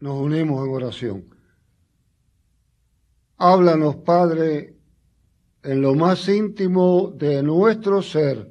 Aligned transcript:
nos 0.00 0.20
unimos 0.20 0.66
en 0.66 0.74
oración. 0.74 1.34
Háblanos, 3.36 3.96
Padre, 3.96 4.76
en 5.62 5.82
lo 5.82 5.94
más 5.94 6.28
íntimo 6.28 7.12
de 7.14 7.42
nuestro 7.42 8.02
ser 8.02 8.50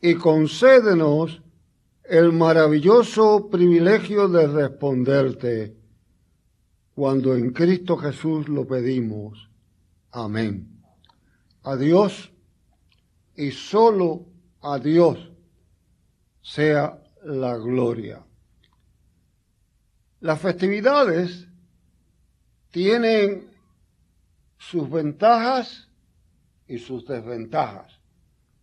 y 0.00 0.14
concédenos 0.14 1.42
el 2.04 2.32
maravilloso 2.32 3.48
privilegio 3.50 4.28
de 4.28 4.46
responderte 4.46 5.76
cuando 6.94 7.34
en 7.34 7.52
Cristo 7.52 7.96
Jesús 7.96 8.48
lo 8.48 8.66
pedimos. 8.66 9.50
Amén. 10.12 10.82
A 11.62 11.76
Dios 11.76 12.32
y 13.34 13.50
solo 13.50 14.26
a 14.62 14.78
Dios 14.78 15.30
sea 16.40 17.02
la 17.24 17.56
gloria. 17.56 18.24
Las 20.26 20.40
festividades 20.40 21.46
tienen 22.72 23.48
sus 24.58 24.90
ventajas 24.90 25.88
y 26.66 26.78
sus 26.78 27.06
desventajas, 27.06 28.00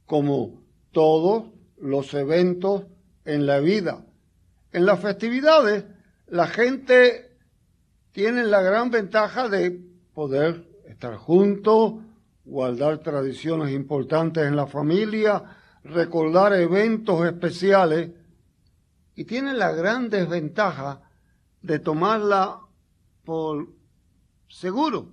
como 0.05 0.61
todos 0.91 1.53
los 1.77 2.13
eventos 2.15 2.83
en 3.23 3.45
la 3.45 3.61
vida. 3.61 4.03
En 4.73 4.85
las 4.85 4.99
festividades, 4.99 5.85
la 6.27 6.47
gente 6.47 7.31
tiene 8.11 8.43
la 8.43 8.61
gran 8.61 8.91
ventaja 8.91 9.47
de 9.47 9.79
poder 10.13 10.67
estar 10.89 11.15
juntos, 11.15 11.93
guardar 12.43 12.97
tradiciones 12.97 13.71
importantes 13.71 14.45
en 14.45 14.57
la 14.57 14.67
familia, 14.67 15.41
recordar 15.85 16.51
eventos 16.55 17.25
especiales, 17.25 18.11
y 19.15 19.23
tiene 19.23 19.53
la 19.53 19.71
gran 19.71 20.09
desventaja 20.09 21.03
de 21.63 21.79
tomarla 21.79 22.59
por 23.23 23.73
seguro 24.47 25.09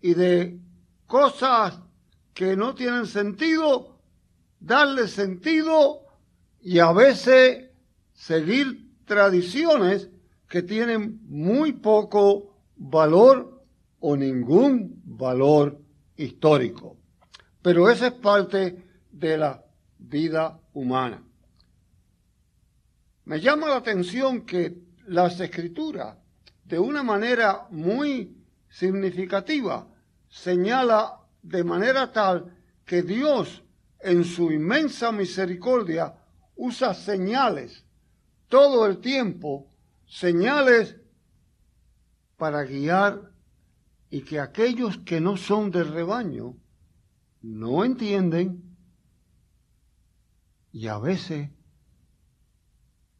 y 0.00 0.14
de 0.14 0.60
cosas 1.06 1.80
que 2.34 2.56
no 2.56 2.74
tienen 2.74 3.06
sentido, 3.06 3.98
darle 4.60 5.08
sentido 5.08 6.02
y 6.60 6.78
a 6.78 6.92
veces 6.92 7.70
seguir 8.12 8.92
tradiciones 9.06 10.10
que 10.48 10.62
tienen 10.62 11.20
muy 11.26 11.72
poco 11.72 12.54
valor 12.76 13.64
o 13.98 14.16
ningún 14.16 15.00
valor 15.04 15.80
histórico. 16.16 16.96
Pero 17.62 17.88
esa 17.88 18.08
es 18.08 18.12
parte 18.14 18.84
de 19.10 19.38
la 19.38 19.64
vida 19.98 20.60
humana. 20.74 21.22
Me 23.24 23.40
llama 23.40 23.68
la 23.68 23.76
atención 23.76 24.42
que 24.44 24.89
las 25.10 25.40
escrituras, 25.40 26.16
de 26.64 26.78
una 26.78 27.02
manera 27.02 27.66
muy 27.70 28.44
significativa, 28.68 29.88
señala 30.28 31.18
de 31.42 31.64
manera 31.64 32.12
tal 32.12 32.56
que 32.84 33.02
Dios, 33.02 33.64
en 33.98 34.24
su 34.24 34.52
inmensa 34.52 35.10
misericordia, 35.10 36.14
usa 36.54 36.94
señales 36.94 37.84
todo 38.46 38.86
el 38.86 38.98
tiempo, 38.98 39.68
señales 40.06 40.96
para 42.36 42.62
guiar 42.62 43.32
y 44.10 44.20
que 44.22 44.38
aquellos 44.38 44.98
que 44.98 45.20
no 45.20 45.36
son 45.36 45.72
del 45.72 45.88
rebaño 45.92 46.54
no 47.42 47.84
entienden 47.84 48.62
y 50.70 50.86
a 50.86 50.98
veces 50.98 51.50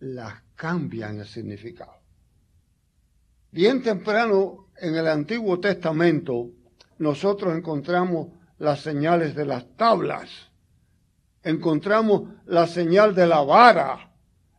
las 0.00 0.42
cambian 0.54 1.20
el 1.20 1.26
significado. 1.26 1.94
Bien 3.52 3.82
temprano 3.82 4.68
en 4.76 4.94
el 4.94 5.06
Antiguo 5.08 5.58
Testamento 5.60 6.50
nosotros 6.98 7.56
encontramos 7.56 8.28
las 8.58 8.80
señales 8.80 9.34
de 9.34 9.46
las 9.46 9.66
tablas, 9.76 10.28
encontramos 11.42 12.30
la 12.46 12.66
señal 12.66 13.14
de 13.14 13.26
la 13.26 13.40
vara, 13.40 14.12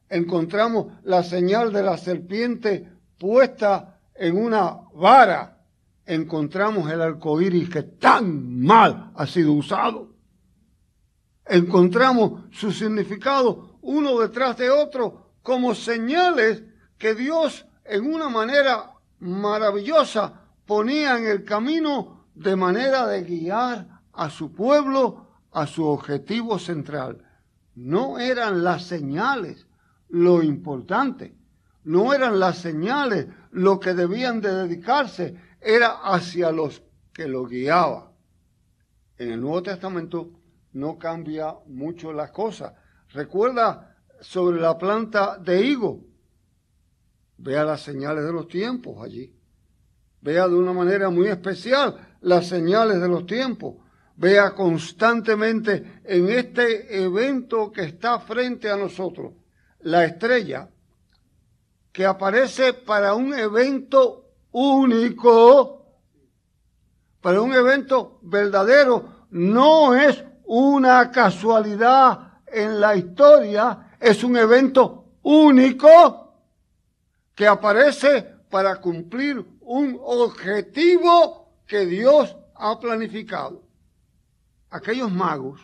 encontramos 0.10 0.94
la 1.04 1.24
señal 1.24 1.72
de 1.72 1.84
la 1.84 1.98
serpiente 1.98 2.90
puesta 3.18 4.00
en 4.16 4.38
una 4.38 4.80
vara, 4.94 5.60
encontramos 6.06 6.92
el 6.92 7.02
arco 7.02 7.40
iris 7.40 7.70
que 7.70 7.84
tan 7.84 8.60
mal 8.60 9.12
ha 9.16 9.28
sido 9.28 9.54
usado. 9.54 10.10
Encontramos 11.46 12.46
su 12.52 12.72
significado 12.72 13.78
uno 13.82 14.20
detrás 14.20 14.58
de 14.58 14.70
otro 14.70 15.21
como 15.44 15.76
señales 15.76 16.64
que 16.98 17.16
Dios 17.16 17.66
en 17.86 18.14
una 18.14 18.30
manera 18.30 18.94
maravillosa 19.20 20.42
ponía 20.66 21.18
en 21.18 21.28
el 21.28 21.44
camino 21.44 22.26
de 22.36 22.56
manera 22.56 23.08
de 23.08 23.24
guiar 23.24 24.02
a 24.14 24.30
su 24.30 24.54
pueblo 24.54 25.28
a 25.52 25.68
su 25.68 25.86
objetivo 25.86 26.60
central. 26.60 27.26
No 27.76 28.20
eran 28.20 28.64
las 28.64 28.84
señales 28.84 29.68
lo 30.10 30.44
importante, 30.44 31.36
no 31.84 32.14
eran 32.14 32.40
las 32.40 32.58
señales 32.58 33.28
lo 33.52 33.80
que 33.80 33.94
debían 33.94 34.42
de 34.42 34.54
dedicarse, 34.54 35.36
era 35.60 36.02
hacia 36.04 36.52
los 36.52 36.84
que 37.14 37.28
lo 37.28 37.46
guiaba. 37.46 38.12
En 39.18 39.32
el 39.32 39.42
Nuevo 39.42 39.64
Testamento 39.64 40.32
no 40.74 40.98
cambia 40.98 41.56
mucho 41.68 42.14
la 42.14 42.32
cosa. 42.32 42.76
Recuerda 43.10 43.91
sobre 44.22 44.62
la 44.62 44.78
planta 44.78 45.38
de 45.38 45.62
higo. 45.62 46.06
Vea 47.38 47.64
las 47.64 47.82
señales 47.82 48.24
de 48.24 48.32
los 48.32 48.48
tiempos 48.48 49.04
allí. 49.04 49.36
Vea 50.22 50.48
de 50.48 50.56
una 50.56 50.72
manera 50.72 51.10
muy 51.10 51.28
especial 51.28 52.18
las 52.22 52.48
señales 52.48 53.02
de 53.02 53.08
los 53.08 53.26
tiempos. 53.26 53.76
Vea 54.16 54.54
constantemente 54.54 56.02
en 56.06 56.30
este 56.30 57.04
evento 57.04 57.72
que 57.72 57.84
está 57.84 58.20
frente 58.20 58.70
a 58.70 58.78
nosotros, 58.78 59.34
la 59.80 60.06
estrella 60.06 60.70
que 61.92 62.06
aparece 62.06 62.74
para 62.74 63.16
un 63.16 63.34
evento 63.34 64.30
único, 64.52 65.86
para 67.20 67.42
un 67.42 67.54
evento 67.54 68.20
verdadero, 68.22 69.28
no 69.32 69.96
es 69.96 70.24
una 70.46 71.12
casualidad 71.12 72.42
en 72.48 72.80
la 72.80 72.96
historia, 72.96 73.91
es 74.02 74.24
un 74.24 74.36
evento 74.36 75.06
único 75.22 76.34
que 77.36 77.48
aparece 77.48 78.24
para 78.50 78.82
cumplir 78.82 79.46
un 79.62 79.98
objetivo 80.02 81.56
que 81.68 81.86
Dios 81.86 82.36
ha 82.56 82.80
planificado. 82.80 83.64
Aquellos 84.72 85.12
magos 85.12 85.62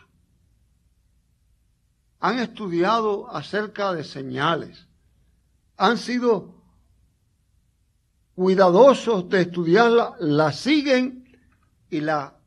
han 2.19 2.39
estudiado 2.39 3.29
acerca 3.29 3.93
de 3.93 4.03
señales, 4.03 4.87
han 5.75 5.97
sido 5.97 6.55
cuidadosos 8.35 9.27
de 9.29 9.41
estudiarla, 9.41 10.15
la 10.19 10.51
siguen 10.51 11.39
y 11.89 12.01
la 12.01 12.37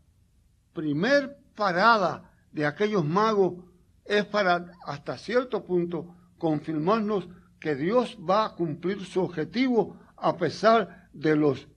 primer 0.73 1.37
parada 1.57 2.31
de 2.53 2.65
aquellos 2.65 3.05
magos 3.05 3.70
es 4.11 4.25
para 4.25 4.73
hasta 4.85 5.17
cierto 5.17 5.65
punto 5.65 6.17
confirmarnos 6.37 7.29
que 7.61 7.77
Dios 7.77 8.19
va 8.29 8.45
a 8.45 8.55
cumplir 8.57 9.05
su 9.05 9.23
objetivo 9.23 10.01
a 10.17 10.37
pesar 10.37 11.09
de 11.13 11.37
los 11.37 11.69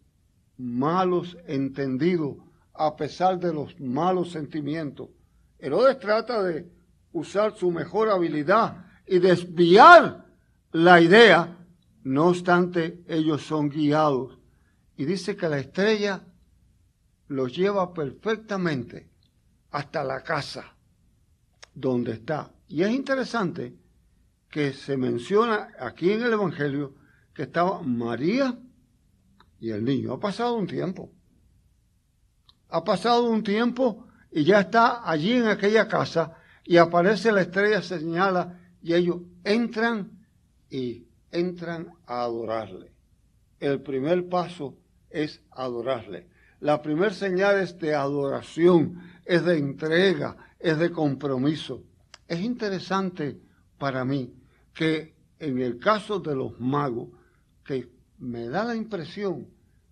malos 0.58 1.38
entendidos, 1.46 2.38
a 2.74 2.96
pesar 2.96 3.40
de 3.40 3.54
los 3.54 3.80
malos 3.80 4.32
sentimientos. 4.32 5.10
Herodes 5.60 6.00
trata 6.00 6.42
de 6.42 6.72
usar 7.12 7.56
su 7.56 7.70
mejor 7.70 8.10
habilidad 8.10 8.84
y 9.06 9.20
desviar 9.20 10.26
la 10.72 11.02
idea, 11.02 11.56
no 12.04 12.30
obstante 12.30 13.04
ellos 13.08 13.44
son 13.44 13.70
guiados. 13.70 14.40
Y 14.98 15.06
dice 15.06 15.36
que 15.36 15.48
la 15.48 15.60
estrella 15.60 16.24
los 17.28 17.56
lleva 17.56 17.94
perfectamente 17.94 19.12
hasta 19.70 20.04
la 20.04 20.24
casa 20.24 20.73
donde 21.74 22.14
está. 22.14 22.52
Y 22.68 22.84
es 22.84 22.92
interesante 22.92 23.76
que 24.50 24.74
se 24.74 24.98
menciona 24.98 25.70
aquí 25.80 26.12
en 26.12 26.22
el 26.22 26.34
Evangelio 26.34 26.96
que 27.34 27.44
estaba 27.44 27.82
María 27.82 28.58
y 29.60 29.72
el 29.72 29.84
niño. 29.84 30.14
Ha 30.14 30.20
pasado 30.20 30.56
un 30.56 30.68
tiempo. 30.68 31.12
Ha 32.70 32.84
pasado 32.84 33.26
un 33.26 33.44
tiempo 33.44 34.08
y 34.32 34.44
ya 34.44 34.62
está 34.62 35.10
allí 35.10 35.34
en 35.34 35.48
aquella 35.48 35.88
casa 35.88 36.38
y 36.64 36.78
aparece 36.78 37.32
la 37.32 37.42
estrella, 37.42 37.82
se 37.82 38.00
señala 38.00 38.60
y 38.82 38.94
ellos 38.94 39.18
entran 39.44 40.26
y 40.70 41.08
entran 41.32 41.90
a 42.06 42.24
adorarle. 42.24 42.92
El 43.60 43.82
primer 43.82 44.28
paso 44.28 44.78
es 45.10 45.42
adorarle. 45.52 46.28
La 46.60 46.82
primera 46.82 47.14
señal 47.14 47.60
es 47.60 47.78
de 47.80 47.94
adoración, 47.94 49.02
es 49.26 49.44
de 49.46 49.58
entrega, 49.58 50.38
es 50.64 50.80
de 50.80 50.92
compromiso. 50.92 51.84
Es 52.28 52.40
interesante 52.40 53.40
para 53.78 54.06
mí 54.06 54.34
que 54.74 55.14
en 55.38 55.62
el 55.62 55.78
caso 55.78 56.20
de 56.20 56.36
los 56.36 56.60
magos 56.60 57.10
que 57.66 57.92
me 58.18 58.48
da 58.48 58.64
la 58.64 58.76
impresión 58.76 59.48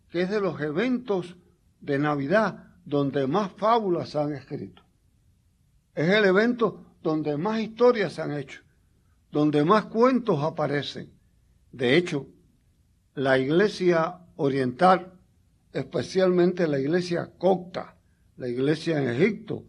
que 0.10 0.22
es 0.22 0.30
de 0.30 0.40
los 0.40 0.60
eventos 0.62 1.36
de 1.82 2.00
Navidad 2.00 2.72
donde 2.86 3.28
más 3.28 3.52
fábulas 3.52 4.10
se 4.10 4.20
han 4.20 4.34
escrito. 4.34 4.82
Es 5.94 6.10
el 6.10 6.26
evento 6.26 6.86
donde 7.04 7.38
más 7.38 7.60
historias 7.60 8.14
se 8.14 8.22
han 8.22 8.32
hecho, 8.32 8.62
donde 9.30 9.64
más 9.66 9.86
cuentos 9.86 10.42
aparecen. 10.42 11.12
De 11.72 11.98
hecho, 11.98 12.28
la 13.14 13.38
iglesia 13.38 14.20
oriental, 14.38 15.14
especialmente 15.74 16.68
la 16.68 16.80
iglesia 16.80 17.32
copta, 17.38 17.98
la 18.38 18.48
iglesia 18.48 19.02
en 19.02 19.10
Egipto, 19.10 19.66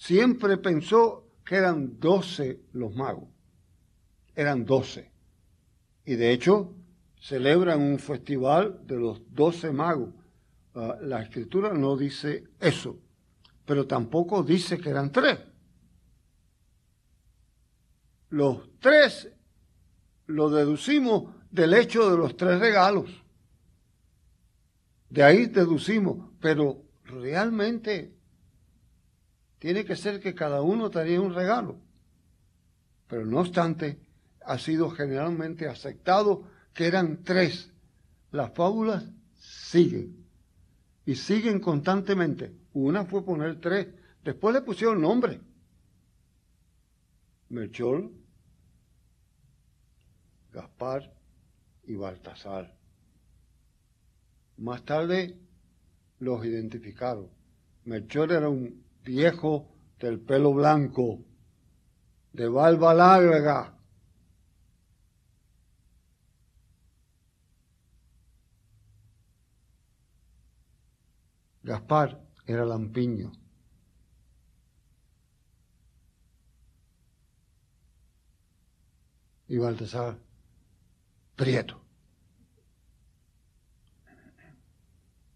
siempre 0.00 0.56
pensó 0.56 1.28
que 1.44 1.56
eran 1.56 2.00
doce 2.00 2.62
los 2.72 2.94
magos. 2.96 3.28
Eran 4.34 4.64
doce. 4.64 5.12
Y 6.06 6.14
de 6.14 6.32
hecho, 6.32 6.74
celebran 7.20 7.82
un 7.82 7.98
festival 7.98 8.80
de 8.86 8.96
los 8.96 9.20
doce 9.34 9.70
magos. 9.72 10.14
Ah, 10.74 10.96
la 11.02 11.22
escritura 11.22 11.74
no 11.74 11.98
dice 11.98 12.44
eso, 12.60 12.98
pero 13.66 13.86
tampoco 13.86 14.42
dice 14.42 14.78
que 14.78 14.88
eran 14.88 15.12
tres. 15.12 15.38
Los 18.30 18.70
tres 18.78 19.30
lo 20.26 20.48
deducimos 20.48 21.34
del 21.50 21.74
hecho 21.74 22.10
de 22.10 22.16
los 22.16 22.36
tres 22.38 22.58
regalos. 22.58 23.10
De 25.10 25.22
ahí 25.22 25.46
deducimos, 25.46 26.30
pero 26.40 26.84
realmente 27.04 28.19
tiene 29.60 29.84
que 29.84 29.94
ser 29.94 30.20
que 30.20 30.34
cada 30.34 30.62
uno 30.62 30.90
tenía 30.90 31.20
un 31.20 31.34
regalo. 31.34 31.76
Pero 33.06 33.26
no 33.26 33.40
obstante, 33.40 34.00
ha 34.40 34.58
sido 34.58 34.90
generalmente 34.90 35.68
aceptado 35.68 36.44
que 36.72 36.86
eran 36.86 37.22
tres. 37.22 37.70
Las 38.32 38.52
fábulas 38.54 39.04
siguen 39.38 40.24
y 41.04 41.14
siguen 41.14 41.60
constantemente. 41.60 42.56
Una 42.72 43.04
fue 43.04 43.22
poner 43.22 43.60
tres, 43.60 43.88
después 44.24 44.54
le 44.54 44.62
pusieron 44.62 45.02
nombre. 45.02 45.40
Melchor, 47.50 48.10
Gaspar 50.52 51.12
y 51.84 51.96
Baltasar. 51.96 52.74
Más 54.56 54.84
tarde 54.86 55.38
los 56.18 56.44
identificaron. 56.46 57.28
Melchor 57.84 58.32
era 58.32 58.48
un 58.48 58.89
viejo 59.04 59.68
del 59.98 60.20
pelo 60.20 60.52
blanco, 60.52 61.24
de 62.32 62.48
barba 62.48 62.94
larga. 62.94 63.76
Gaspar 71.62 72.20
era 72.46 72.64
lampiño. 72.64 73.32
Y 79.48 79.58
Baltasar, 79.58 80.16
prieto. 81.36 81.82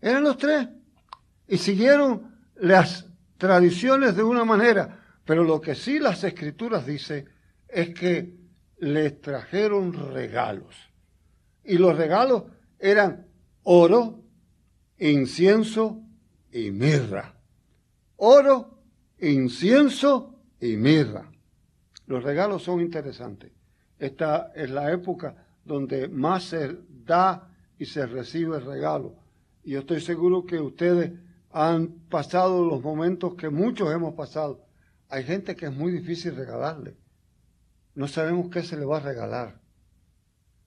Eran 0.00 0.22
los 0.22 0.38
tres. 0.38 0.68
Y 1.48 1.58
siguieron 1.58 2.36
las 2.54 3.06
tradiciones 3.38 4.16
de 4.16 4.22
una 4.22 4.44
manera. 4.44 5.00
Pero 5.24 5.44
lo 5.44 5.60
que 5.60 5.74
sí 5.74 5.98
las 5.98 6.22
escrituras 6.24 6.86
dicen 6.86 7.28
es 7.68 7.94
que 7.94 8.34
les 8.78 9.20
trajeron 9.20 9.92
regalos. 10.12 10.74
Y 11.64 11.78
los 11.78 11.96
regalos 11.96 12.44
eran 12.78 13.26
oro, 13.62 14.22
incienso 14.98 16.02
y 16.52 16.70
mirra. 16.70 17.34
Oro, 18.16 18.78
incienso 19.18 20.38
y 20.60 20.76
mirra. 20.76 21.30
Los 22.06 22.22
regalos 22.22 22.62
son 22.62 22.80
interesantes. 22.80 23.52
Esta 23.98 24.52
es 24.54 24.70
la 24.70 24.92
época 24.92 25.46
donde 25.64 26.08
más 26.08 26.44
se 26.44 26.76
da 26.88 27.50
y 27.78 27.86
se 27.86 28.06
recibe 28.06 28.58
el 28.58 28.66
regalo. 28.66 29.16
Y 29.62 29.72
yo 29.72 29.80
estoy 29.80 30.00
seguro 30.00 30.44
que 30.44 30.58
ustedes 30.60 31.12
han 31.56 32.00
pasado 32.10 32.64
los 32.64 32.82
momentos 32.82 33.36
que 33.36 33.48
muchos 33.48 33.92
hemos 33.94 34.14
pasado. 34.14 34.66
Hay 35.08 35.22
gente 35.22 35.54
que 35.54 35.66
es 35.66 35.72
muy 35.72 35.92
difícil 35.92 36.34
regalarle. 36.34 36.96
No 37.94 38.08
sabemos 38.08 38.50
qué 38.50 38.64
se 38.64 38.76
le 38.76 38.84
va 38.84 38.96
a 38.96 39.00
regalar. 39.00 39.60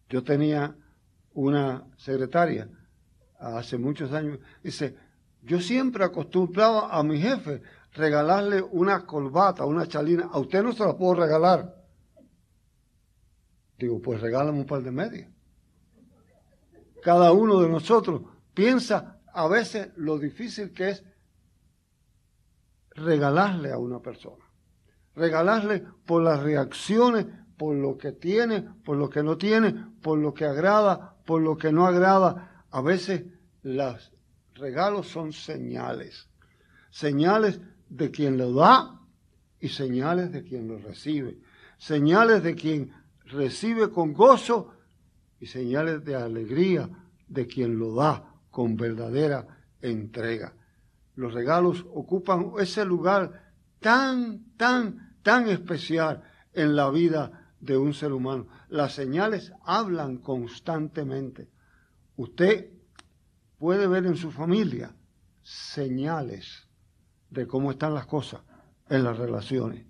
Yo 0.07 0.23
tenía 0.23 0.77
una 1.33 1.85
secretaria 1.97 2.69
hace 3.37 3.77
muchos 3.77 4.13
años. 4.13 4.39
Dice, 4.63 4.95
yo 5.41 5.59
siempre 5.59 6.05
acostumbraba 6.05 6.97
a 6.97 7.03
mi 7.03 7.19
jefe 7.19 7.61
regalarle 7.91 8.61
una 8.61 9.05
colbata, 9.05 9.65
una 9.65 9.89
chalina. 9.89 10.29
A 10.31 10.39
usted 10.39 10.63
no 10.63 10.71
se 10.71 10.85
la 10.85 10.95
puedo 10.95 11.15
regalar. 11.15 11.83
Digo, 13.77 14.01
pues 14.01 14.21
regálame 14.21 14.59
un 14.59 14.65
par 14.65 14.81
de 14.83 14.91
medias. 14.91 15.29
Cada 17.03 17.33
uno 17.33 17.59
de 17.59 17.67
nosotros 17.67 18.21
piensa 18.53 19.16
a 19.37 19.47
veces 19.47 19.89
lo 19.97 20.17
difícil 20.17 20.71
que 20.71 20.89
es 20.89 21.03
regalarle 22.95 23.71
a 23.71 23.77
una 23.77 23.99
persona. 23.99 24.43
Regalarle 25.15 25.85
por 26.07 26.23
las 26.23 26.41
reacciones, 26.41 27.27
por 27.55 27.75
lo 27.75 27.99
que 27.99 28.13
tiene, 28.13 28.63
por 28.83 28.97
lo 28.97 29.11
que 29.11 29.21
no 29.21 29.37
tiene, 29.37 29.75
por 30.01 30.17
lo 30.17 30.33
que 30.33 30.45
agrada, 30.45 31.17
por 31.23 31.43
lo 31.43 31.55
que 31.55 31.71
no 31.71 31.85
agrada. 31.85 32.65
A 32.71 32.81
veces 32.81 33.25
los 33.61 34.11
regalos 34.55 35.07
son 35.07 35.31
señales. 35.31 36.27
Señales 36.89 37.61
de 37.89 38.09
quien 38.09 38.39
lo 38.39 38.51
da 38.53 39.01
y 39.59 39.69
señales 39.69 40.31
de 40.31 40.43
quien 40.43 40.67
lo 40.67 40.79
recibe. 40.79 41.37
Señales 41.77 42.41
de 42.41 42.55
quien 42.55 42.91
recibe 43.25 43.91
con 43.91 44.13
gozo 44.13 44.73
y 45.39 45.45
señales 45.45 46.03
de 46.03 46.15
alegría 46.15 46.89
de 47.27 47.45
quien 47.45 47.77
lo 47.77 47.93
da 47.93 48.33
con 48.57 48.75
verdadera 48.75 49.45
entrega. 49.83 50.55
Los 51.13 51.31
regalos 51.31 51.85
ocupan 51.93 52.53
ese 52.57 52.85
lugar 52.85 53.53
tan, 53.79 54.55
tan, 54.57 55.15
tan 55.21 55.47
especial 55.47 56.23
en 56.53 56.75
la 56.75 56.89
vida 56.89 57.53
de 57.59 57.77
un 57.77 57.93
ser 57.93 58.13
humano. 58.13 58.47
Las 58.69 58.95
señales 58.95 59.53
hablan 59.63 60.17
constantemente. 60.17 61.51
Usted 62.15 62.71
puede 63.59 63.85
ver 63.85 64.07
en 64.07 64.15
su 64.15 64.31
familia 64.31 64.95
señales 65.43 66.67
de 67.29 67.45
cómo 67.45 67.69
están 67.69 67.93
las 67.93 68.07
cosas 68.07 68.41
en 68.89 69.03
las 69.03 69.19
relaciones. 69.19 69.85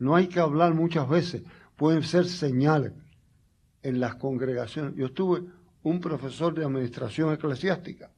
No 0.00 0.16
hay 0.16 0.26
que 0.26 0.40
hablar 0.40 0.74
muchas 0.74 1.08
veces, 1.08 1.44
pueden 1.76 2.02
ser 2.02 2.24
señales 2.24 2.94
en 3.80 4.00
las 4.00 4.16
congregaciones. 4.16 4.96
Yo 4.96 5.06
estuve 5.06 5.44
un 5.84 6.00
profesor 6.00 6.54
de 6.54 6.64
administración 6.64 7.32
eclesiástica 7.32 8.10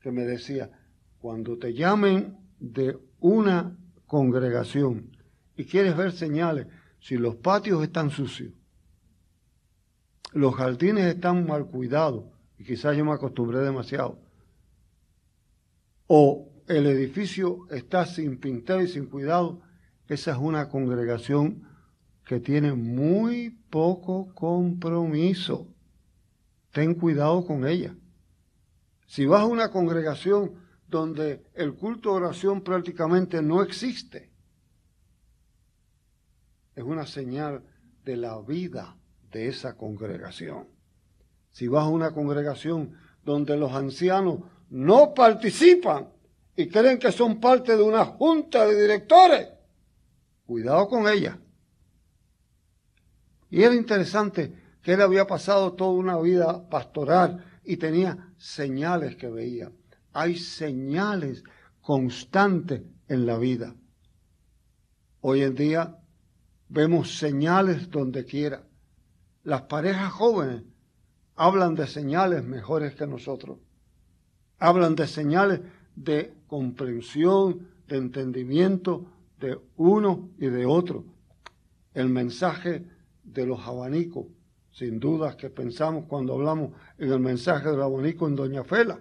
que 0.00 0.10
me 0.10 0.24
decía, 0.24 0.70
cuando 1.18 1.56
te 1.58 1.72
llamen 1.72 2.36
de 2.58 2.98
una 3.20 3.76
congregación 4.06 5.16
y 5.56 5.64
quieres 5.64 5.96
ver 5.96 6.12
señales, 6.12 6.66
si 7.00 7.16
los 7.16 7.36
patios 7.36 7.82
están 7.82 8.10
sucios, 8.10 8.52
los 10.32 10.54
jardines 10.54 11.14
están 11.14 11.46
mal 11.46 11.66
cuidados, 11.66 12.24
y 12.58 12.64
quizás 12.64 12.96
yo 12.96 13.04
me 13.04 13.12
acostumbré 13.12 13.58
demasiado, 13.58 14.18
o 16.06 16.48
el 16.66 16.86
edificio 16.86 17.66
está 17.70 18.06
sin 18.06 18.38
pintar 18.38 18.80
y 18.80 18.88
sin 18.88 19.06
cuidado, 19.06 19.60
esa 20.08 20.32
es 20.32 20.38
una 20.38 20.68
congregación 20.70 21.68
que 22.24 22.40
tiene 22.40 22.72
muy 22.72 23.50
poco 23.68 24.34
compromiso 24.34 25.73
ten 26.74 26.94
cuidado 26.96 27.46
con 27.46 27.66
ella. 27.66 27.94
Si 29.06 29.26
vas 29.26 29.42
a 29.42 29.46
una 29.46 29.70
congregación 29.70 30.56
donde 30.88 31.46
el 31.54 31.74
culto 31.74 32.10
de 32.10 32.16
oración 32.16 32.62
prácticamente 32.62 33.40
no 33.40 33.62
existe, 33.62 34.32
es 36.74 36.82
una 36.82 37.06
señal 37.06 37.62
de 38.04 38.16
la 38.16 38.40
vida 38.40 38.96
de 39.30 39.46
esa 39.46 39.76
congregación. 39.76 40.66
Si 41.52 41.68
vas 41.68 41.84
a 41.84 41.88
una 41.88 42.10
congregación 42.12 42.98
donde 43.24 43.56
los 43.56 43.72
ancianos 43.72 44.40
no 44.68 45.14
participan 45.14 46.08
y 46.56 46.66
creen 46.66 46.98
que 46.98 47.12
son 47.12 47.38
parte 47.38 47.76
de 47.76 47.84
una 47.84 48.04
junta 48.04 48.66
de 48.66 48.82
directores, 48.82 49.48
cuidado 50.44 50.88
con 50.88 51.06
ella. 51.06 51.38
Y 53.48 53.62
era 53.62 53.76
interesante 53.76 54.63
que 54.84 54.92
él 54.92 55.00
había 55.00 55.26
pasado 55.26 55.72
toda 55.72 55.92
una 55.92 56.18
vida 56.18 56.68
pastoral 56.68 57.42
y 57.64 57.78
tenía 57.78 58.28
señales 58.36 59.16
que 59.16 59.30
veía. 59.30 59.72
Hay 60.12 60.36
señales 60.36 61.42
constantes 61.80 62.82
en 63.08 63.24
la 63.24 63.38
vida. 63.38 63.74
Hoy 65.22 65.40
en 65.40 65.54
día 65.54 65.96
vemos 66.68 67.16
señales 67.16 67.90
donde 67.90 68.26
quiera. 68.26 68.62
Las 69.42 69.62
parejas 69.62 70.12
jóvenes 70.12 70.64
hablan 71.34 71.74
de 71.74 71.86
señales 71.86 72.44
mejores 72.44 72.94
que 72.94 73.06
nosotros. 73.06 73.58
Hablan 74.58 74.96
de 74.96 75.06
señales 75.06 75.60
de 75.96 76.34
comprensión, 76.46 77.68
de 77.88 77.96
entendimiento 77.96 79.06
de 79.40 79.58
uno 79.76 80.28
y 80.38 80.48
de 80.48 80.66
otro. 80.66 81.06
El 81.94 82.10
mensaje 82.10 82.84
de 83.22 83.46
los 83.46 83.66
abanicos, 83.66 84.26
sin 84.74 84.98
duda 84.98 85.36
que 85.36 85.50
pensamos 85.50 86.06
cuando 86.08 86.34
hablamos 86.34 86.72
en 86.98 87.12
el 87.12 87.20
mensaje 87.20 87.70
del 87.70 87.80
abanico 87.80 88.26
en 88.26 88.34
Doña 88.34 88.64
Fela, 88.64 88.98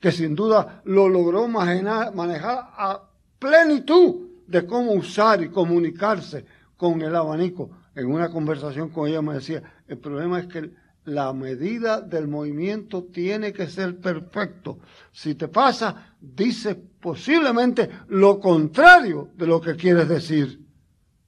que 0.00 0.10
sin 0.10 0.34
duda 0.34 0.82
lo 0.84 1.08
logró 1.08 1.46
manejar 1.46 2.70
a 2.76 3.08
plenitud 3.38 4.26
de 4.48 4.66
cómo 4.66 4.92
usar 4.92 5.42
y 5.42 5.48
comunicarse 5.48 6.44
con 6.76 7.00
el 7.02 7.14
abanico. 7.14 7.70
En 7.94 8.06
una 8.06 8.30
conversación 8.30 8.90
con 8.90 9.08
ella 9.08 9.22
me 9.22 9.34
decía, 9.34 9.62
el 9.86 9.98
problema 9.98 10.40
es 10.40 10.48
que 10.48 10.72
la 11.04 11.32
medida 11.32 12.00
del 12.00 12.26
movimiento 12.26 13.04
tiene 13.04 13.52
que 13.52 13.68
ser 13.68 14.00
perfecto. 14.00 14.80
Si 15.12 15.36
te 15.36 15.46
pasa, 15.46 16.16
dice 16.20 16.74
posiblemente 16.74 17.88
lo 18.08 18.40
contrario 18.40 19.30
de 19.36 19.46
lo 19.46 19.60
que 19.60 19.76
quieres 19.76 20.08
decir. 20.08 20.66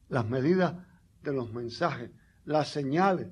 Las 0.09 0.29
medidas 0.29 0.75
de 1.23 1.33
los 1.33 1.53
mensajes, 1.53 2.11
las 2.45 2.69
señales, 2.69 3.29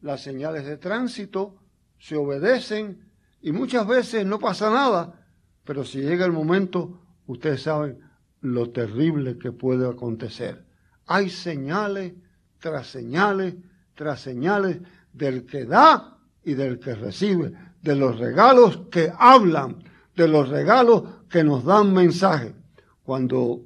las 0.00 0.22
señales 0.22 0.66
de 0.66 0.76
tránsito 0.76 1.56
se 1.98 2.16
obedecen 2.16 3.10
y 3.40 3.52
muchas 3.52 3.86
veces 3.86 4.26
no 4.26 4.38
pasa 4.38 4.70
nada, 4.70 5.26
pero 5.64 5.84
si 5.84 6.00
llega 6.00 6.24
el 6.24 6.32
momento, 6.32 7.00
ustedes 7.26 7.62
saben 7.62 8.00
lo 8.40 8.70
terrible 8.70 9.38
que 9.38 9.52
puede 9.52 9.88
acontecer. 9.88 10.64
Hay 11.06 11.30
señales 11.30 12.14
tras 12.58 12.86
señales 12.86 13.56
tras 14.00 14.22
señales 14.22 14.78
del 15.12 15.44
que 15.44 15.66
da 15.66 16.16
y 16.42 16.54
del 16.54 16.78
que 16.78 16.94
recibe, 16.94 17.52
de 17.82 17.94
los 17.94 18.18
regalos 18.18 18.84
que 18.90 19.12
hablan, 19.14 19.84
de 20.16 20.26
los 20.26 20.48
regalos 20.48 21.02
que 21.28 21.44
nos 21.44 21.66
dan 21.66 21.92
mensaje. 21.92 22.54
Cuando 23.02 23.60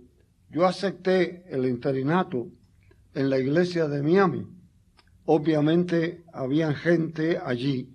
yo 0.50 0.66
acepté 0.66 1.44
el 1.48 1.66
interinato 1.66 2.48
en 3.14 3.30
la 3.30 3.38
iglesia 3.38 3.86
de 3.86 4.02
Miami, 4.02 4.44
obviamente 5.26 6.24
había 6.32 6.74
gente 6.74 7.38
allí 7.38 7.90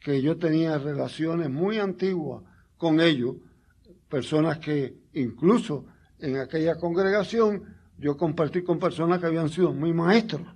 que 0.00 0.22
yo 0.22 0.36
tenía 0.38 0.78
relaciones 0.78 1.50
muy 1.50 1.78
antiguas 1.78 2.42
con 2.76 3.00
ellos, 3.00 3.36
personas 4.08 4.58
que 4.58 4.96
incluso 5.14 5.86
en 6.20 6.36
aquella 6.36 6.76
congregación 6.76 7.62
yo 7.98 8.16
compartí 8.16 8.62
con 8.62 8.78
personas 8.78 9.18
que 9.18 9.26
habían 9.26 9.48
sido 9.48 9.72
muy 9.72 9.92
maestros 9.92 10.46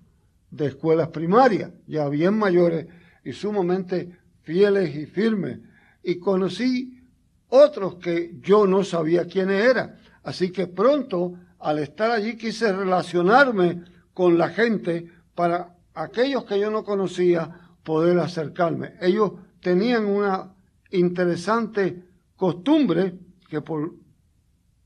de 0.51 0.67
escuelas 0.67 1.09
primarias, 1.09 1.71
ya 1.87 2.09
bien 2.09 2.39
mayores 2.39 2.87
y 3.25 3.33
sumamente 3.33 4.17
fieles 4.43 4.95
y 4.95 5.07
firmes. 5.07 5.59
Y 6.03 6.19
conocí 6.19 7.01
otros 7.49 7.97
que 7.97 8.37
yo 8.41 8.67
no 8.67 8.85
sabía 8.85 9.27
quiénes 9.27 9.65
eran. 9.65 9.97
Así 10.23 10.51
que 10.51 10.67
pronto, 10.67 11.35
al 11.59 11.79
estar 11.79 12.11
allí, 12.11 12.37
quise 12.37 12.73
relacionarme 12.73 13.85
con 14.13 14.39
la 14.39 14.51
gente 14.51 15.11
para 15.35 15.77
aquellos 16.03 16.45
que 16.45 16.59
yo 16.59 16.71
no 16.71 16.85
conocía 16.85 17.51
poder 17.83 18.19
acercarme. 18.19 18.95
Ellos 19.01 19.33
tenían 19.61 20.07
una 20.07 20.55
interesante 20.91 22.05
costumbre 22.37 23.19
que 23.49 23.61
por 23.61 23.93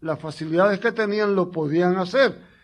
las 0.00 0.18
facilidades 0.18 0.80
que 0.80 0.92
tenían 0.92 1.34
lo 1.34 1.50
podían 1.50 1.96
hacer 1.96 2.54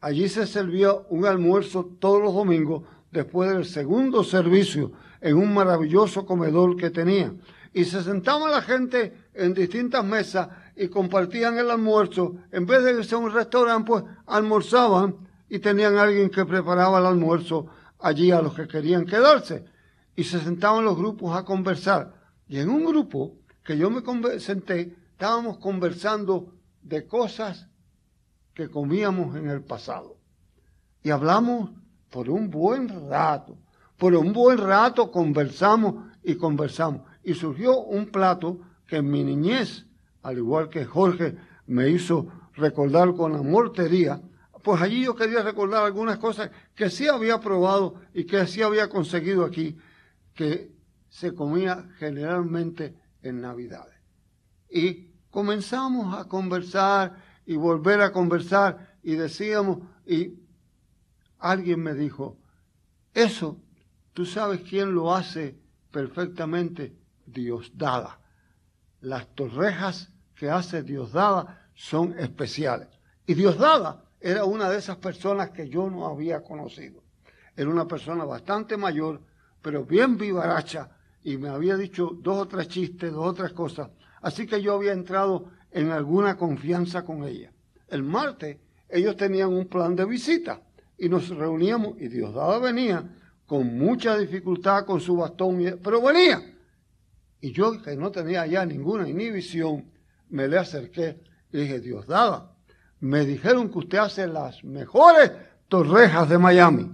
Allí 0.00 0.28
se 0.28 0.46
servía 0.46 0.92
un 1.08 1.26
almuerzo 1.26 1.96
todos 1.98 2.22
los 2.22 2.32
domingos 2.32 2.84
después 3.10 3.50
del 3.50 3.64
segundo 3.64 4.22
servicio 4.22 4.92
en 5.20 5.36
un 5.36 5.52
maravilloso 5.52 6.24
comedor 6.24 6.76
que 6.76 6.90
tenía. 6.90 7.34
Y 7.72 7.84
se 7.84 8.02
sentaba 8.02 8.48
la 8.48 8.62
gente 8.62 9.12
en 9.34 9.54
distintas 9.54 10.04
mesas 10.04 10.48
y 10.76 10.88
compartían 10.88 11.58
el 11.58 11.70
almuerzo. 11.70 12.36
En 12.52 12.64
vez 12.64 12.84
de 12.84 12.92
irse 12.92 13.16
a 13.16 13.18
un 13.18 13.32
restaurante, 13.32 13.86
pues 13.86 14.04
almorzaban 14.26 15.16
y 15.48 15.58
tenían 15.58 15.98
alguien 15.98 16.30
que 16.30 16.46
preparaba 16.46 17.00
el 17.00 17.06
almuerzo 17.06 17.66
allí 18.00 18.30
a 18.30 18.42
los 18.42 18.54
que 18.54 18.68
querían 18.68 19.06
quedarse. 19.06 19.64
Y 20.16 20.24
se 20.24 20.40
sentaban 20.40 20.84
los 20.84 20.96
grupos 20.96 21.36
a 21.36 21.44
conversar. 21.44 22.14
Y 22.48 22.58
en 22.58 22.70
un 22.70 22.84
grupo 22.84 23.36
que 23.64 23.76
yo 23.76 23.90
me 23.90 24.02
senté, 24.40 24.96
estábamos 25.12 25.58
conversando 25.58 26.54
de 26.82 27.06
cosas 27.06 27.68
que 28.54 28.70
comíamos 28.70 29.36
en 29.36 29.48
el 29.48 29.62
pasado. 29.62 30.16
Y 31.02 31.10
hablamos 31.10 31.70
por 32.10 32.28
un 32.30 32.50
buen 32.50 33.08
rato. 33.08 33.56
Por 33.96 34.14
un 34.14 34.32
buen 34.32 34.58
rato 34.58 35.10
conversamos 35.10 36.06
y 36.22 36.36
conversamos. 36.36 37.02
Y 37.22 37.34
surgió 37.34 37.80
un 37.80 38.06
plato 38.06 38.60
que 38.86 38.96
en 38.96 39.10
mi 39.10 39.22
niñez, 39.22 39.86
al 40.22 40.38
igual 40.38 40.68
que 40.68 40.84
Jorge 40.84 41.36
me 41.66 41.90
hizo 41.90 42.28
recordar 42.54 43.14
con 43.14 43.32
la 43.32 43.42
mortería, 43.42 44.20
pues 44.62 44.80
allí 44.80 45.04
yo 45.04 45.14
quería 45.14 45.42
recordar 45.42 45.84
algunas 45.84 46.18
cosas 46.18 46.50
que 46.74 46.90
sí 46.90 47.08
había 47.08 47.40
probado 47.40 48.00
y 48.14 48.24
que 48.24 48.46
sí 48.46 48.62
había 48.62 48.88
conseguido 48.88 49.44
aquí, 49.44 49.76
que 50.34 50.72
se 51.08 51.34
comía 51.34 51.88
generalmente 51.98 52.94
en 53.22 53.40
Navidades. 53.40 53.96
Y 54.70 55.12
comenzamos 55.30 56.16
a 56.18 56.26
conversar 56.26 57.22
y 57.46 57.56
volver 57.56 58.00
a 58.02 58.12
conversar 58.12 58.96
y 59.02 59.14
decíamos, 59.14 59.78
y 60.06 60.34
alguien 61.38 61.82
me 61.82 61.94
dijo, 61.94 62.38
eso, 63.14 63.60
tú 64.12 64.26
sabes 64.26 64.60
quién 64.60 64.94
lo 64.94 65.14
hace 65.14 65.58
perfectamente, 65.90 66.96
Diosdada. 67.26 68.20
Las 69.00 69.34
torrejas 69.34 70.12
que 70.34 70.50
hace 70.50 70.82
Diosdada 70.82 71.68
son 71.74 72.18
especiales. 72.18 72.88
Y 73.26 73.34
Diosdada 73.34 74.07
era 74.20 74.44
una 74.44 74.68
de 74.68 74.78
esas 74.78 74.96
personas 74.96 75.50
que 75.50 75.68
yo 75.68 75.88
no 75.90 76.06
había 76.06 76.42
conocido. 76.42 77.02
Era 77.56 77.70
una 77.70 77.86
persona 77.86 78.24
bastante 78.24 78.76
mayor, 78.76 79.20
pero 79.62 79.84
bien 79.84 80.16
vivaracha, 80.16 80.90
y 81.22 81.36
me 81.36 81.48
había 81.48 81.76
dicho 81.76 82.10
dos 82.20 82.38
o 82.38 82.48
tres 82.48 82.68
chistes, 82.68 83.12
dos 83.12 83.26
o 83.26 83.34
tres 83.34 83.52
cosas. 83.52 83.90
Así 84.22 84.46
que 84.46 84.62
yo 84.62 84.74
había 84.74 84.92
entrado 84.92 85.50
en 85.70 85.90
alguna 85.90 86.36
confianza 86.36 87.04
con 87.04 87.24
ella. 87.24 87.52
El 87.88 88.02
martes 88.02 88.58
ellos 88.88 89.16
tenían 89.16 89.52
un 89.52 89.66
plan 89.66 89.94
de 89.94 90.04
visita 90.04 90.62
y 90.96 91.08
nos 91.08 91.28
reuníamos 91.28 92.00
y 92.00 92.08
Diosdada 92.08 92.58
venía 92.58 93.04
con 93.46 93.78
mucha 93.78 94.16
dificultad 94.16 94.84
con 94.84 95.00
su 95.00 95.16
bastón, 95.16 95.78
pero 95.82 96.02
venía. 96.02 96.40
Y 97.40 97.52
yo, 97.52 97.80
que 97.82 97.96
no 97.96 98.10
tenía 98.10 98.46
ya 98.46 98.66
ninguna 98.66 99.08
inhibición, 99.08 99.90
me 100.28 100.48
le 100.48 100.58
acerqué 100.58 101.20
y 101.52 101.58
dije, 101.58 101.80
Diosdada, 101.80 102.57
me 103.00 103.24
dijeron 103.24 103.70
que 103.70 103.78
usted 103.78 103.98
hace 103.98 104.26
las 104.26 104.64
mejores 104.64 105.32
torrejas 105.68 106.28
de 106.28 106.38
Miami. 106.38 106.90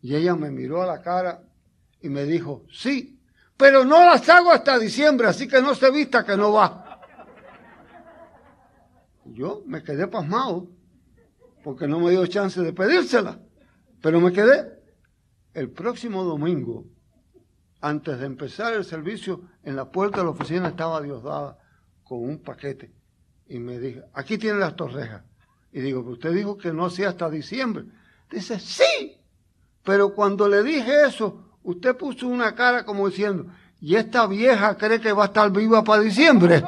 Y 0.00 0.14
ella 0.14 0.34
me 0.34 0.50
miró 0.50 0.82
a 0.82 0.86
la 0.86 1.02
cara 1.02 1.42
y 2.00 2.08
me 2.08 2.24
dijo, 2.24 2.64
sí, 2.70 3.20
pero 3.56 3.84
no 3.84 4.04
las 4.04 4.28
hago 4.28 4.52
hasta 4.52 4.78
diciembre, 4.78 5.26
así 5.26 5.48
que 5.48 5.60
no 5.60 5.74
se 5.74 5.90
vista 5.90 6.24
que 6.24 6.36
no 6.36 6.52
va. 6.52 7.00
Yo 9.24 9.62
me 9.66 9.82
quedé 9.82 10.06
pasmado 10.06 10.68
porque 11.62 11.86
no 11.86 12.00
me 12.00 12.10
dio 12.10 12.24
chance 12.26 12.60
de 12.62 12.72
pedírsela, 12.72 13.38
pero 14.00 14.20
me 14.20 14.32
quedé. 14.32 14.78
El 15.52 15.70
próximo 15.70 16.22
domingo, 16.22 16.84
antes 17.80 18.20
de 18.20 18.26
empezar 18.26 18.72
el 18.74 18.84
servicio, 18.84 19.42
en 19.64 19.76
la 19.76 19.90
puerta 19.90 20.18
de 20.18 20.24
la 20.24 20.30
oficina 20.30 20.68
estaba 20.68 21.02
Diosdada 21.02 21.58
con 22.04 22.22
un 22.22 22.38
paquete 22.38 22.97
y 23.48 23.58
me 23.58 23.78
dijo, 23.78 24.02
aquí 24.12 24.38
tiene 24.38 24.58
las 24.58 24.76
torrejas. 24.76 25.22
Y 25.72 25.80
digo, 25.80 26.00
usted 26.00 26.32
dijo 26.32 26.56
que 26.56 26.72
no 26.72 26.86
hacía 26.86 27.10
hasta 27.10 27.30
diciembre. 27.30 27.84
Dice, 28.30 28.60
sí, 28.60 29.18
pero 29.84 30.14
cuando 30.14 30.48
le 30.48 30.62
dije 30.62 31.06
eso, 31.06 31.58
usted 31.62 31.96
puso 31.96 32.28
una 32.28 32.54
cara 32.54 32.84
como 32.84 33.08
diciendo, 33.08 33.46
y 33.80 33.94
esta 33.94 34.26
vieja 34.26 34.76
cree 34.76 35.00
que 35.00 35.12
va 35.12 35.24
a 35.24 35.26
estar 35.26 35.50
viva 35.50 35.82
para 35.84 36.02
diciembre. 36.02 36.62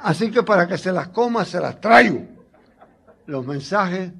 Así 0.00 0.30
que 0.30 0.42
para 0.42 0.66
que 0.66 0.78
se 0.78 0.92
las 0.92 1.08
coma, 1.08 1.44
se 1.44 1.60
las 1.60 1.80
traigo. 1.80 2.26
Los 3.26 3.46
mensajes, 3.46 4.12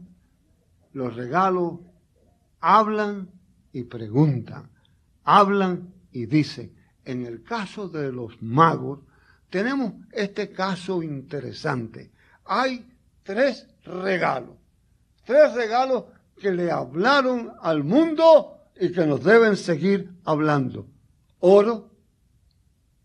los 0.93 1.15
regalos, 1.15 1.75
hablan 2.61 3.31
y 3.73 3.85
preguntan, 3.85 4.71
hablan 5.25 5.93
y 6.13 6.27
dicen. 6.27 6.75
En 7.05 7.25
el 7.25 7.43
caso 7.43 7.89
de 7.89 8.13
los 8.13 8.41
magos, 8.43 9.01
tenemos 9.50 9.95
este 10.12 10.50
caso 10.50 11.02
interesante. 11.02 12.12
Hay 12.45 12.87
tres 13.23 13.66
regalos, 13.85 14.57
tres 15.25 15.52
regalos 15.54 16.04
que 16.38 16.52
le 16.52 16.71
hablaron 16.71 17.52
al 17.61 17.85
mundo 17.85 18.57
y 18.80 18.92
que 18.92 19.07
nos 19.07 19.23
deben 19.23 19.57
seguir 19.57 20.11
hablando. 20.25 20.87
Oro, 21.40 21.90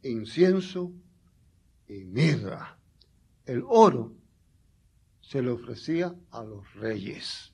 incienso 0.03 0.91
y 1.87 2.05
mirra. 2.05 2.77
El 3.45 3.63
oro 3.67 4.13
se 5.21 5.41
le 5.41 5.49
ofrecía 5.49 6.15
a 6.31 6.43
los 6.43 6.73
reyes. 6.75 7.51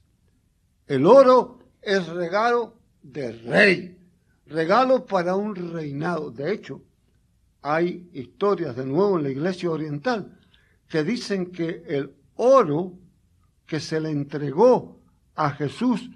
El 0.86 1.05
oro 1.05 1.60
es 1.81 2.07
regalo 2.07 2.75
de 3.01 3.31
rey, 3.31 3.98
regalo 4.45 5.05
para 5.05 5.36
un 5.36 5.55
reinado. 5.55 6.31
De 6.31 6.51
hecho, 6.51 6.83
hay 7.62 8.10
historias 8.13 8.75
de 8.75 8.86
nuevo 8.86 9.18
en 9.18 9.24
la 9.24 9.30
iglesia 9.30 9.70
oriental 9.70 10.38
que 10.88 11.03
dicen 11.03 11.51
que 11.51 11.84
el 11.88 12.13
oro 12.36 12.94
que 13.65 13.80
se 13.80 14.00
le 14.00 14.10
entregó 14.10 15.00
a 15.36 15.51
Jesús 15.51 16.10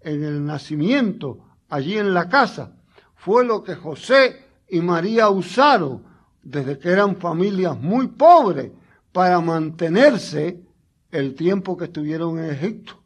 en 0.00 0.24
el 0.24 0.44
nacimiento, 0.44 1.44
allí 1.68 1.98
en 1.98 2.14
la 2.14 2.28
casa, 2.28 2.76
fue 3.14 3.44
lo 3.44 3.62
que 3.62 3.74
José 3.74 4.46
y 4.68 4.80
María 4.80 5.28
usaron 5.28 6.04
desde 6.42 6.78
que 6.78 6.88
eran 6.88 7.16
familias 7.16 7.78
muy 7.78 8.08
pobres 8.08 8.72
para 9.12 9.40
mantenerse 9.40 10.64
el 11.10 11.34
tiempo 11.34 11.76
que 11.76 11.84
estuvieron 11.84 12.38
en 12.38 12.50
Egipto. 12.50 13.02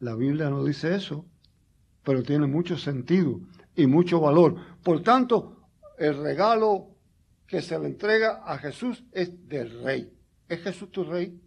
La 0.00 0.14
Biblia 0.14 0.50
no 0.50 0.62
dice 0.64 0.94
eso, 0.94 1.24
pero 2.04 2.22
tiene 2.22 2.46
mucho 2.46 2.76
sentido 2.76 3.40
y 3.74 3.86
mucho 3.86 4.20
valor. 4.20 4.56
Por 4.82 5.02
tanto, 5.02 5.61
el 6.02 6.20
regalo 6.20 6.96
que 7.46 7.62
se 7.62 7.78
le 7.78 7.86
entrega 7.86 8.42
a 8.44 8.58
Jesús 8.58 9.04
es 9.12 9.48
del 9.48 9.84
rey. 9.84 10.12
¿Es 10.48 10.60
Jesús 10.60 10.90
tu 10.90 11.04
rey? 11.04 11.40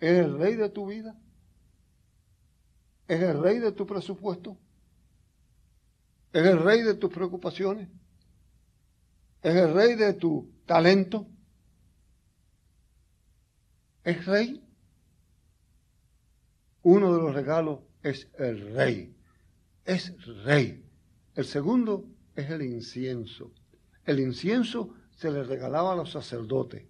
¿Es 0.00 0.18
el 0.18 0.36
rey 0.36 0.56
de 0.56 0.68
tu 0.68 0.86
vida? 0.86 1.16
¿Es 3.06 3.22
el 3.22 3.40
rey 3.40 3.60
de 3.60 3.70
tu 3.70 3.86
presupuesto? 3.86 4.58
¿Es 6.32 6.44
el 6.44 6.58
rey 6.60 6.82
de 6.82 6.94
tus 6.94 7.12
preocupaciones? 7.12 7.88
¿Es 9.40 9.54
el 9.54 9.72
rey 9.72 9.94
de 9.94 10.14
tu 10.14 10.52
talento? 10.66 11.28
¿Es 14.02 14.26
rey? 14.26 14.60
Uno 16.82 17.14
de 17.14 17.22
los 17.22 17.32
regalos 17.32 17.78
es 18.02 18.28
el 18.40 18.74
rey. 18.74 19.16
Es 19.84 20.12
rey. 20.42 20.84
El 21.36 21.44
segundo 21.44 22.08
es 22.34 22.50
el 22.50 22.62
incienso. 22.62 23.52
El 24.04 24.20
incienso 24.20 24.94
se 25.16 25.30
le 25.30 25.44
regalaba 25.44 25.92
a 25.92 25.96
los 25.96 26.10
sacerdotes. 26.10 26.84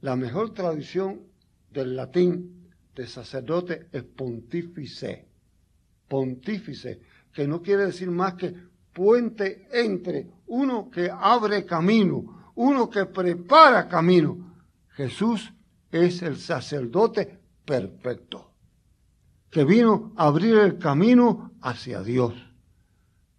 La 0.00 0.16
mejor 0.16 0.52
tradición 0.52 1.22
del 1.70 1.96
latín 1.96 2.70
de 2.94 3.06
sacerdote 3.06 3.88
es 3.92 4.02
pontífice. 4.02 5.26
Pontífice, 6.08 7.00
que 7.32 7.46
no 7.46 7.62
quiere 7.62 7.86
decir 7.86 8.10
más 8.10 8.34
que 8.34 8.54
puente 8.92 9.68
entre 9.72 10.26
uno 10.46 10.90
que 10.90 11.10
abre 11.10 11.66
camino, 11.66 12.52
uno 12.54 12.88
que 12.88 13.06
prepara 13.06 13.88
camino. 13.88 14.54
Jesús 14.90 15.52
es 15.90 16.22
el 16.22 16.38
sacerdote 16.38 17.38
perfecto, 17.64 18.52
que 19.50 19.64
vino 19.64 20.12
a 20.16 20.26
abrir 20.26 20.56
el 20.56 20.78
camino 20.78 21.52
hacia 21.60 22.02
Dios, 22.02 22.34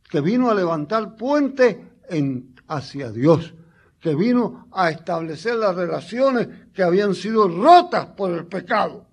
que 0.09 0.21
vino 0.21 0.49
a 0.49 0.55
levantar 0.55 1.15
puente 1.15 1.91
en, 2.09 2.55
hacia 2.67 3.11
Dios, 3.11 3.53
que 3.99 4.15
vino 4.15 4.67
a 4.71 4.89
establecer 4.89 5.55
las 5.55 5.75
relaciones 5.75 6.47
que 6.73 6.83
habían 6.83 7.13
sido 7.15 7.47
rotas 7.47 8.07
por 8.07 8.31
el 8.31 8.45
pecado. 8.45 9.07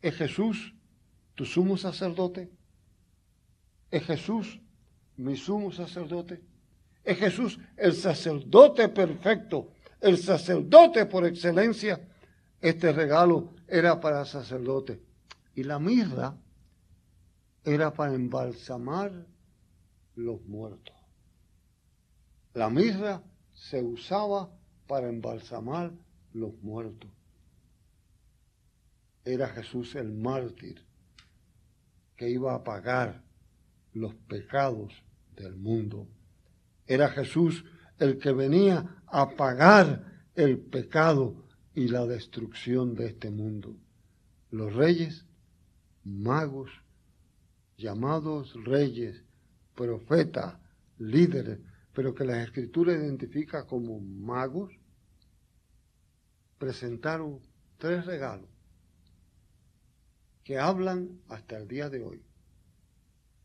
¿Es 0.00 0.14
Jesús 0.16 0.74
tu 1.34 1.44
sumo 1.44 1.76
sacerdote? 1.76 2.50
¿Es 3.90 4.04
Jesús 4.04 4.60
mi 5.16 5.36
sumo 5.36 5.72
sacerdote? 5.72 6.42
¿Es 7.02 7.18
Jesús 7.18 7.58
el 7.76 7.94
sacerdote 7.94 8.88
perfecto, 8.88 9.72
el 10.00 10.18
sacerdote 10.18 11.06
por 11.06 11.26
excelencia? 11.26 12.00
Este 12.60 12.92
regalo 12.92 13.54
era 13.66 14.00
para 14.00 14.24
sacerdote. 14.24 15.02
Y 15.54 15.64
la 15.64 15.78
mirra 15.78 16.36
era 17.62 17.92
para 17.92 18.14
embalsamar 18.14 19.26
los 20.16 20.44
muertos. 20.44 20.94
La 22.54 22.70
mirra 22.70 23.22
se 23.52 23.82
usaba 23.82 24.50
para 24.86 25.08
embalsamar 25.08 25.92
los 26.32 26.54
muertos. 26.62 27.10
Era 29.24 29.48
Jesús 29.48 29.94
el 29.94 30.12
mártir 30.12 30.84
que 32.16 32.30
iba 32.30 32.54
a 32.54 32.62
pagar 32.62 33.22
los 33.92 34.14
pecados 34.14 34.92
del 35.34 35.56
mundo. 35.56 36.06
Era 36.86 37.08
Jesús 37.08 37.64
el 37.98 38.18
que 38.18 38.32
venía 38.32 39.02
a 39.06 39.30
pagar 39.36 40.28
el 40.34 40.58
pecado 40.58 41.44
y 41.74 41.88
la 41.88 42.06
destrucción 42.06 42.94
de 42.94 43.06
este 43.06 43.30
mundo. 43.30 43.76
Los 44.50 44.74
reyes, 44.74 45.26
magos, 46.04 46.70
llamados 47.76 48.54
reyes, 48.64 49.24
profetas, 49.74 50.54
líderes, 50.98 51.58
pero 51.92 52.14
que 52.14 52.24
la 52.24 52.42
escritura 52.42 52.92
identifica 52.92 53.66
como 53.66 54.00
magos, 54.00 54.72
presentaron 56.58 57.40
tres 57.78 58.06
regalos 58.06 58.48
que 60.42 60.58
hablan 60.58 61.20
hasta 61.28 61.56
el 61.56 61.68
día 61.68 61.88
de 61.88 62.02
hoy. 62.02 62.22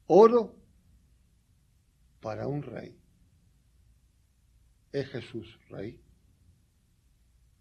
Oro 0.08 0.56
para 2.20 2.48
un 2.48 2.62
rey. 2.62 2.98
Es 4.92 5.08
Jesús, 5.10 5.60
rey 5.70 6.02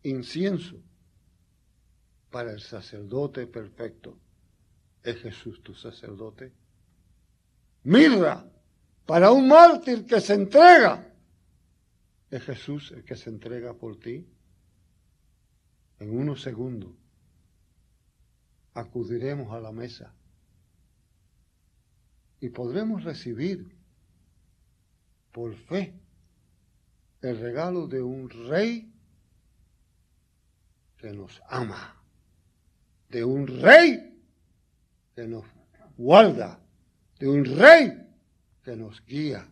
incienso 0.03 0.77
para 2.31 2.53
el 2.53 2.61
sacerdote 2.61 3.47
perfecto. 3.47 4.19
¿Es 5.03 5.17
Jesús 5.23 5.63
tu 5.63 5.75
sacerdote? 5.75 6.53
Mirra 7.85 8.45
para 9.09 9.33
un 9.33 9.49
mártir 9.49 10.05
que 10.05 10.21
se 10.21 10.35
entrega. 10.35 11.11
¿Es 12.31 12.43
Jesús 12.43 12.93
el 12.93 13.07
que 13.07 13.17
se 13.17 13.31
entrega 13.31 13.73
por 13.73 13.99
ti? 13.99 14.29
En 15.99 16.11
unos 16.11 16.43
segundos 16.43 16.93
acudiremos 18.75 19.51
a 19.55 19.61
la 19.61 19.73
mesa 19.73 20.15
y 22.39 22.51
podremos 22.51 23.03
recibir 23.03 23.75
por 25.33 25.55
fe 25.55 25.95
el 27.23 27.41
regalo 27.41 27.87
de 27.87 28.03
un 28.03 28.29
rey 28.29 28.93
que 30.99 31.15
nos 31.15 31.41
ama, 31.49 31.97
de 33.09 33.25
un 33.25 33.47
rey 33.47 34.23
que 35.15 35.27
nos 35.27 35.47
guarda, 35.97 36.61
de 37.19 37.27
un 37.27 37.47
rey 37.47 38.08
que 38.69 38.77
nos 38.77 39.03
guía, 39.07 39.49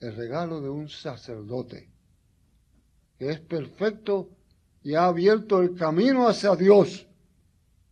el 0.00 0.16
regalo 0.16 0.62
de 0.62 0.70
un 0.70 0.88
sacerdote 0.88 1.90
que 3.18 3.28
es 3.28 3.40
perfecto 3.40 4.30
y 4.82 4.94
ha 4.94 5.04
abierto 5.04 5.60
el 5.60 5.74
camino 5.74 6.26
hacia 6.26 6.56
Dios 6.56 7.06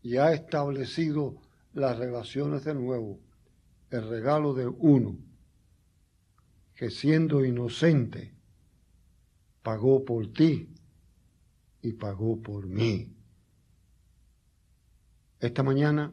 y 0.01 0.17
ha 0.17 0.33
establecido 0.33 1.37
las 1.75 1.99
relaciones 1.99 2.65
de 2.65 2.73
nuevo, 2.73 3.21
el 3.91 4.09
regalo 4.09 4.55
de 4.55 4.67
uno 4.67 5.19
que 6.75 6.89
siendo 6.91 7.45
inocente 7.45 8.33
pagó 9.63 10.07
por 10.07 10.33
ti 10.33 10.71
y 11.83 11.93
pagó 11.93 12.41
por 12.41 12.67
mí. 12.67 13.15
Esta 15.39 15.63
mañana, 15.63 16.11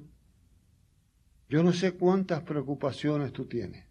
yo 1.48 1.64
no 1.64 1.72
sé 1.72 1.94
cuántas 1.94 2.44
preocupaciones 2.44 3.32
tú 3.32 3.46
tienes. 3.46 3.91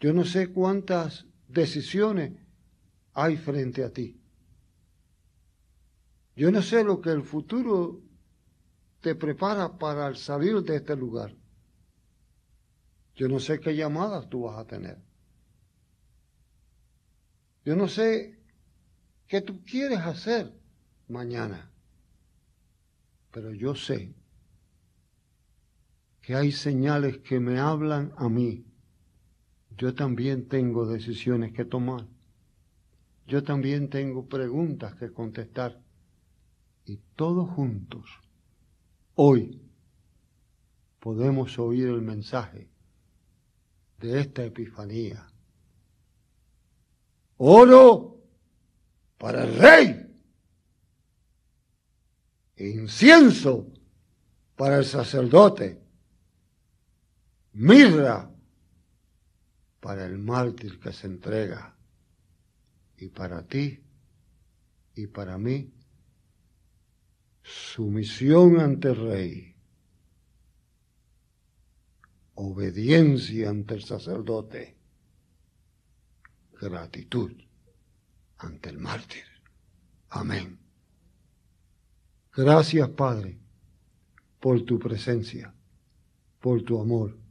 Yo 0.00 0.12
no 0.12 0.24
sé 0.24 0.48
cuántas 0.48 1.26
decisiones 1.48 2.32
hay 3.14 3.36
frente 3.36 3.82
a 3.82 3.90
ti. 3.90 4.20
Yo 6.36 6.50
no 6.50 6.60
sé 6.62 6.84
lo 6.84 7.00
que 7.00 7.10
el 7.10 7.22
futuro 7.22 8.02
te 9.00 9.14
prepara 9.14 9.78
para 9.78 10.14
salir 10.14 10.60
de 10.62 10.76
este 10.76 10.94
lugar. 10.96 11.34
Yo 13.14 13.28
no 13.28 13.40
sé 13.40 13.58
qué 13.58 13.74
llamadas 13.74 14.28
tú 14.28 14.42
vas 14.42 14.58
a 14.58 14.66
tener. 14.66 14.98
Yo 17.64 17.74
no 17.74 17.88
sé 17.88 18.38
que 19.26 19.40
tú 19.40 19.64
quieres 19.64 20.00
hacer 20.00 20.52
mañana. 21.08 21.70
Pero 23.30 23.52
yo 23.52 23.74
sé 23.74 24.14
que 26.20 26.34
hay 26.34 26.52
señales 26.52 27.18
que 27.18 27.40
me 27.40 27.58
hablan 27.58 28.12
a 28.16 28.28
mí. 28.28 28.66
Yo 29.76 29.94
también 29.94 30.48
tengo 30.48 30.86
decisiones 30.86 31.52
que 31.52 31.64
tomar. 31.64 32.06
Yo 33.26 33.42
también 33.42 33.90
tengo 33.90 34.26
preguntas 34.26 34.94
que 34.94 35.12
contestar. 35.12 35.80
Y 36.86 36.98
todos 37.16 37.50
juntos, 37.50 38.08
hoy, 39.16 39.60
podemos 41.00 41.58
oír 41.58 41.88
el 41.88 42.00
mensaje 42.00 42.68
de 43.98 44.20
esta 44.20 44.44
epifanía. 44.44 45.26
Oro 47.38 48.22
para 49.18 49.44
el 49.44 49.58
rey, 49.58 50.06
incienso 52.56 53.66
para 54.54 54.78
el 54.78 54.84
sacerdote, 54.84 55.82
mirra 57.52 58.30
para 59.86 60.04
el 60.04 60.18
mártir 60.18 60.80
que 60.80 60.92
se 60.92 61.06
entrega. 61.06 61.76
Y 62.98 63.08
para 63.08 63.46
ti 63.46 63.80
y 64.96 65.06
para 65.06 65.38
mí, 65.38 65.72
sumisión 67.44 68.58
ante 68.58 68.88
el 68.88 68.96
rey, 68.96 69.56
obediencia 72.34 73.48
ante 73.48 73.74
el 73.74 73.84
sacerdote, 73.84 74.76
gratitud 76.60 77.30
ante 78.38 78.70
el 78.70 78.78
mártir. 78.78 79.22
Amén. 80.08 80.58
Gracias, 82.34 82.88
Padre, 82.88 83.38
por 84.40 84.64
tu 84.64 84.80
presencia, 84.80 85.54
por 86.40 86.62
tu 86.62 86.80
amor, 86.80 87.25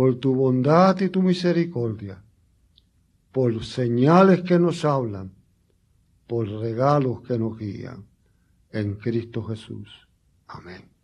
por 0.00 0.18
tu 0.18 0.34
bondad 0.34 0.98
y 1.02 1.10
tu 1.10 1.20
misericordia, 1.20 2.24
por 3.32 3.62
señales 3.62 4.40
que 4.40 4.58
nos 4.58 4.86
hablan, 4.86 5.30
por 6.26 6.48
regalos 6.48 7.20
que 7.20 7.38
nos 7.38 7.58
guían. 7.58 8.06
En 8.70 8.94
Cristo 8.94 9.42
Jesús. 9.42 10.08
Amén. 10.46 10.99